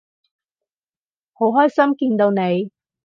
[1.33, 2.71] 好開心見到你